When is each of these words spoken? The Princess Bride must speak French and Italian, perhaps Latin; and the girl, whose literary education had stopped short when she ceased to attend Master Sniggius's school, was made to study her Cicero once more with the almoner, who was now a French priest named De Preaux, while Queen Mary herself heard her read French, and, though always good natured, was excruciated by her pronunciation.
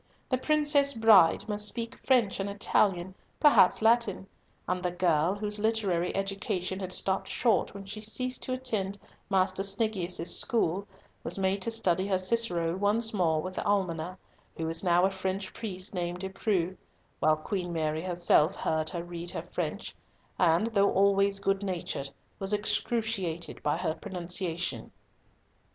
The 0.29 0.37
Princess 0.39 0.95
Bride 0.95 1.47
must 1.47 1.67
speak 1.67 1.95
French 1.99 2.39
and 2.39 2.49
Italian, 2.49 3.13
perhaps 3.39 3.83
Latin; 3.83 4.25
and 4.67 4.81
the 4.81 4.89
girl, 4.89 5.35
whose 5.35 5.59
literary 5.59 6.11
education 6.15 6.79
had 6.79 6.91
stopped 6.91 7.27
short 7.27 7.75
when 7.75 7.85
she 7.85 8.01
ceased 8.01 8.41
to 8.41 8.51
attend 8.53 8.97
Master 9.29 9.61
Sniggius's 9.61 10.35
school, 10.35 10.87
was 11.23 11.37
made 11.37 11.61
to 11.61 11.69
study 11.69 12.07
her 12.07 12.17
Cicero 12.17 12.75
once 12.75 13.13
more 13.13 13.43
with 13.43 13.57
the 13.57 13.63
almoner, 13.63 14.17
who 14.57 14.65
was 14.65 14.83
now 14.83 15.05
a 15.05 15.11
French 15.11 15.53
priest 15.53 15.93
named 15.93 16.21
De 16.21 16.29
Preaux, 16.29 16.75
while 17.19 17.35
Queen 17.37 17.71
Mary 17.71 18.01
herself 18.01 18.55
heard 18.55 18.89
her 18.89 19.03
read 19.03 19.31
French, 19.53 19.95
and, 20.39 20.65
though 20.73 20.89
always 20.91 21.37
good 21.37 21.61
natured, 21.61 22.09
was 22.39 22.53
excruciated 22.53 23.61
by 23.61 23.77
her 23.77 23.93
pronunciation. 23.93 24.91